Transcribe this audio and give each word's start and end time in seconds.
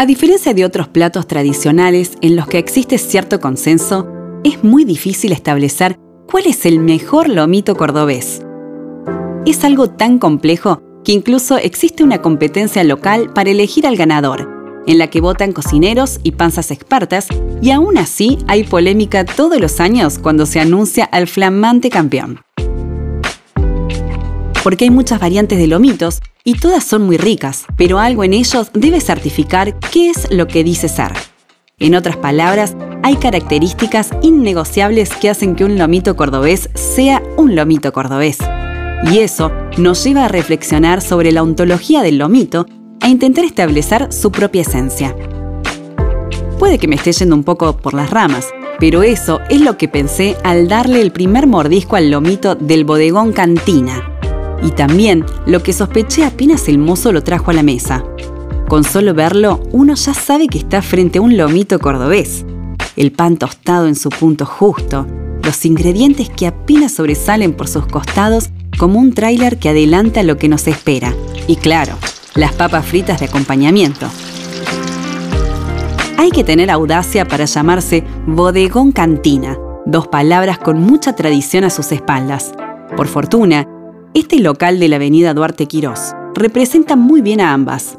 A 0.00 0.06
diferencia 0.06 0.54
de 0.54 0.64
otros 0.64 0.88
platos 0.88 1.26
tradicionales 1.26 2.12
en 2.22 2.34
los 2.34 2.46
que 2.46 2.56
existe 2.56 2.96
cierto 2.96 3.38
consenso, 3.38 4.08
es 4.44 4.64
muy 4.64 4.86
difícil 4.86 5.30
establecer 5.30 5.98
cuál 6.26 6.46
es 6.46 6.64
el 6.64 6.80
mejor 6.80 7.28
lomito 7.28 7.76
cordobés. 7.76 8.40
Es 9.44 9.62
algo 9.62 9.90
tan 9.90 10.18
complejo 10.18 10.80
que 11.04 11.12
incluso 11.12 11.58
existe 11.58 12.02
una 12.02 12.22
competencia 12.22 12.82
local 12.82 13.30
para 13.34 13.50
elegir 13.50 13.86
al 13.86 13.96
ganador, 13.96 14.48
en 14.86 14.96
la 14.96 15.08
que 15.08 15.20
votan 15.20 15.52
cocineros 15.52 16.18
y 16.22 16.30
panzas 16.30 16.70
expertas, 16.70 17.28
y 17.60 17.70
aún 17.70 17.98
así 17.98 18.38
hay 18.48 18.64
polémica 18.64 19.26
todos 19.26 19.60
los 19.60 19.80
años 19.80 20.18
cuando 20.18 20.46
se 20.46 20.60
anuncia 20.60 21.04
al 21.04 21.26
flamante 21.26 21.90
campeón. 21.90 22.40
Porque 24.62 24.84
hay 24.84 24.90
muchas 24.90 25.20
variantes 25.20 25.58
de 25.58 25.66
lomitos 25.66 26.20
y 26.44 26.54
todas 26.54 26.84
son 26.84 27.02
muy 27.02 27.16
ricas, 27.16 27.64
pero 27.76 27.98
algo 27.98 28.24
en 28.24 28.32
ellos 28.32 28.70
debe 28.72 29.00
certificar 29.00 29.78
qué 29.90 30.10
es 30.10 30.30
lo 30.30 30.46
que 30.46 30.64
dice 30.64 30.88
ser. 30.88 31.12
En 31.78 31.94
otras 31.94 32.16
palabras, 32.16 32.76
hay 33.02 33.16
características 33.16 34.10
innegociables 34.22 35.14
que 35.14 35.30
hacen 35.30 35.56
que 35.56 35.64
un 35.64 35.78
lomito 35.78 36.16
cordobés 36.16 36.68
sea 36.74 37.22
un 37.36 37.56
lomito 37.56 37.92
cordobés. 37.92 38.38
Y 39.10 39.20
eso 39.20 39.50
nos 39.78 40.04
lleva 40.04 40.26
a 40.26 40.28
reflexionar 40.28 41.00
sobre 41.00 41.32
la 41.32 41.42
ontología 41.42 42.02
del 42.02 42.18
lomito 42.18 42.66
e 43.02 43.08
intentar 43.08 43.44
establecer 43.44 44.12
su 44.12 44.30
propia 44.30 44.62
esencia. 44.62 45.16
Puede 46.58 46.78
que 46.78 46.88
me 46.88 46.96
esté 46.96 47.12
yendo 47.12 47.34
un 47.34 47.44
poco 47.44 47.78
por 47.78 47.94
las 47.94 48.10
ramas, 48.10 48.48
pero 48.78 49.02
eso 49.02 49.40
es 49.48 49.62
lo 49.62 49.78
que 49.78 49.88
pensé 49.88 50.36
al 50.44 50.68
darle 50.68 51.00
el 51.00 51.12
primer 51.12 51.46
mordisco 51.46 51.96
al 51.96 52.10
lomito 52.10 52.54
del 52.54 52.84
bodegón 52.84 53.32
Cantina. 53.32 54.09
Y 54.62 54.72
también 54.72 55.24
lo 55.46 55.62
que 55.62 55.72
sospeché 55.72 56.24
apenas 56.24 56.68
el 56.68 56.78
mozo 56.78 57.12
lo 57.12 57.22
trajo 57.22 57.50
a 57.50 57.54
la 57.54 57.62
mesa. 57.62 58.04
Con 58.68 58.84
solo 58.84 59.14
verlo, 59.14 59.60
uno 59.72 59.94
ya 59.94 60.14
sabe 60.14 60.46
que 60.46 60.58
está 60.58 60.82
frente 60.82 61.18
a 61.18 61.22
un 61.22 61.36
lomito 61.36 61.78
cordobés. 61.78 62.44
El 62.96 63.12
pan 63.12 63.36
tostado 63.36 63.88
en 63.88 63.96
su 63.96 64.10
punto 64.10 64.46
justo, 64.46 65.06
los 65.42 65.64
ingredientes 65.64 66.30
que 66.30 66.46
apenas 66.46 66.92
sobresalen 66.92 67.52
por 67.52 67.68
sus 67.68 67.86
costados 67.86 68.50
como 68.78 68.98
un 68.98 69.12
tráiler 69.12 69.58
que 69.58 69.70
adelanta 69.70 70.22
lo 70.22 70.36
que 70.36 70.48
nos 70.48 70.66
espera. 70.66 71.14
Y 71.46 71.56
claro, 71.56 71.94
las 72.34 72.52
papas 72.52 72.86
fritas 72.86 73.20
de 73.20 73.26
acompañamiento. 73.26 74.06
Hay 76.16 76.30
que 76.30 76.44
tener 76.44 76.70
audacia 76.70 77.26
para 77.26 77.46
llamarse 77.46 78.04
Bodegón 78.26 78.92
Cantina, 78.92 79.58
dos 79.86 80.06
palabras 80.06 80.58
con 80.58 80.80
mucha 80.80 81.14
tradición 81.16 81.64
a 81.64 81.70
sus 81.70 81.92
espaldas. 81.92 82.52
Por 82.96 83.08
fortuna, 83.08 83.66
este 84.14 84.40
local 84.40 84.80
de 84.80 84.88
la 84.88 84.96
avenida 84.96 85.34
Duarte 85.34 85.66
Quirós 85.66 86.14
representa 86.34 86.96
muy 86.96 87.20
bien 87.20 87.40
a 87.40 87.52
ambas. 87.52 87.98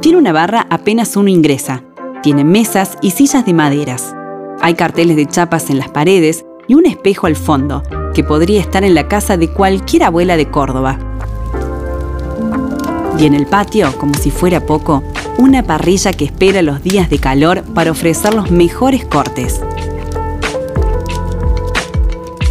Tiene 0.00 0.18
una 0.18 0.32
barra 0.32 0.66
apenas 0.70 1.16
uno 1.16 1.28
ingresa. 1.28 1.82
Tiene 2.22 2.44
mesas 2.44 2.96
y 3.02 3.10
sillas 3.10 3.44
de 3.44 3.54
maderas. 3.54 4.14
Hay 4.60 4.74
carteles 4.74 5.16
de 5.16 5.26
chapas 5.26 5.70
en 5.70 5.78
las 5.78 5.88
paredes 5.88 6.44
y 6.68 6.74
un 6.74 6.86
espejo 6.86 7.26
al 7.26 7.36
fondo, 7.36 7.82
que 8.14 8.22
podría 8.22 8.60
estar 8.60 8.84
en 8.84 8.94
la 8.94 9.08
casa 9.08 9.36
de 9.36 9.48
cualquier 9.48 10.04
abuela 10.04 10.36
de 10.36 10.50
Córdoba. 10.50 10.98
Y 13.18 13.26
en 13.26 13.34
el 13.34 13.46
patio, 13.46 13.96
como 13.98 14.14
si 14.14 14.30
fuera 14.30 14.64
poco, 14.64 15.02
una 15.38 15.62
parrilla 15.64 16.12
que 16.12 16.24
espera 16.24 16.62
los 16.62 16.82
días 16.82 17.10
de 17.10 17.18
calor 17.18 17.62
para 17.74 17.90
ofrecer 17.90 18.34
los 18.34 18.50
mejores 18.50 19.04
cortes. 19.04 19.60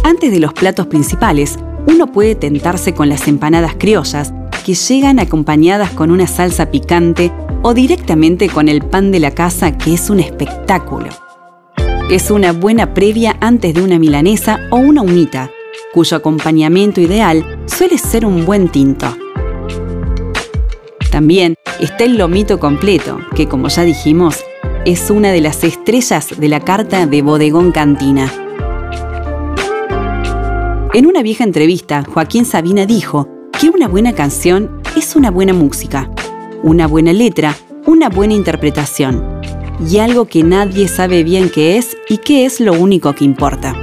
Antes 0.02 0.30
de 0.30 0.40
los 0.40 0.52
platos 0.52 0.86
principales, 0.86 1.58
uno 1.98 2.12
puede 2.12 2.36
tentarse 2.36 2.94
con 2.94 3.08
las 3.08 3.26
empanadas 3.26 3.74
criollas, 3.76 4.32
que 4.64 4.74
llegan 4.74 5.18
acompañadas 5.18 5.90
con 5.90 6.12
una 6.12 6.28
salsa 6.28 6.70
picante 6.70 7.32
o 7.62 7.74
directamente 7.74 8.48
con 8.48 8.68
el 8.68 8.82
pan 8.82 9.10
de 9.10 9.18
la 9.18 9.32
casa, 9.32 9.76
que 9.76 9.94
es 9.94 10.08
un 10.08 10.20
espectáculo. 10.20 11.08
Es 12.08 12.30
una 12.30 12.52
buena 12.52 12.94
previa 12.94 13.36
antes 13.40 13.74
de 13.74 13.82
una 13.82 13.98
milanesa 13.98 14.60
o 14.70 14.76
una 14.76 15.02
humita, 15.02 15.50
cuyo 15.92 16.18
acompañamiento 16.18 17.00
ideal 17.00 17.64
suele 17.66 17.98
ser 17.98 18.24
un 18.24 18.46
buen 18.46 18.68
tinto. 18.68 19.16
También 21.10 21.56
está 21.80 22.04
el 22.04 22.16
lomito 22.16 22.60
completo, 22.60 23.18
que 23.34 23.48
como 23.48 23.66
ya 23.66 23.82
dijimos, 23.82 24.44
es 24.84 25.10
una 25.10 25.32
de 25.32 25.40
las 25.40 25.64
estrellas 25.64 26.28
de 26.38 26.46
la 26.46 26.60
carta 26.60 27.08
de 27.08 27.22
Bodegón 27.22 27.72
Cantina. 27.72 28.47
En 30.94 31.04
una 31.04 31.22
vieja 31.22 31.44
entrevista, 31.44 32.02
Joaquín 32.02 32.46
Sabina 32.46 32.86
dijo 32.86 33.28
que 33.60 33.68
una 33.68 33.88
buena 33.88 34.14
canción 34.14 34.80
es 34.96 35.16
una 35.16 35.30
buena 35.30 35.52
música, 35.52 36.10
una 36.62 36.86
buena 36.86 37.12
letra, 37.12 37.54
una 37.84 38.08
buena 38.08 38.32
interpretación 38.32 39.38
y 39.86 39.98
algo 39.98 40.24
que 40.24 40.42
nadie 40.42 40.88
sabe 40.88 41.24
bien 41.24 41.50
qué 41.50 41.76
es 41.76 41.94
y 42.08 42.16
qué 42.16 42.46
es 42.46 42.58
lo 42.60 42.72
único 42.72 43.14
que 43.14 43.26
importa. 43.26 43.74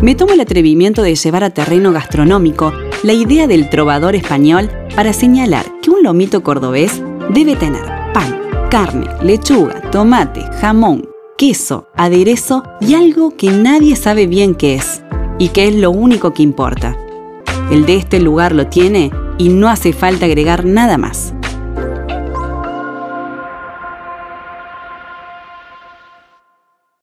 Me 0.00 0.14
tomo 0.14 0.32
el 0.32 0.40
atrevimiento 0.40 1.02
de 1.02 1.14
llevar 1.14 1.44
a 1.44 1.50
terreno 1.50 1.92
gastronómico 1.92 2.72
la 3.02 3.12
idea 3.12 3.46
del 3.46 3.68
trovador 3.68 4.14
español 4.14 4.70
para 4.96 5.12
señalar 5.12 5.66
que 5.82 5.90
un 5.90 6.02
lomito 6.02 6.42
cordobés 6.42 7.02
debe 7.34 7.54
tener 7.54 7.84
pan, 8.14 8.40
carne, 8.70 9.08
lechuga, 9.22 9.90
tomate, 9.90 10.42
jamón, 10.60 11.07
queso, 11.38 11.86
aderezo 11.96 12.64
y 12.80 12.94
algo 12.94 13.36
que 13.36 13.52
nadie 13.52 13.94
sabe 13.94 14.26
bien 14.26 14.56
qué 14.56 14.74
es 14.74 15.02
y 15.38 15.50
que 15.50 15.68
es 15.68 15.74
lo 15.74 15.92
único 15.92 16.34
que 16.34 16.42
importa. 16.42 16.98
El 17.70 17.86
de 17.86 17.94
este 17.94 18.18
lugar 18.18 18.52
lo 18.52 18.66
tiene 18.66 19.12
y 19.38 19.48
no 19.48 19.68
hace 19.68 19.92
falta 19.92 20.26
agregar 20.26 20.64
nada 20.64 20.98
más. 20.98 21.32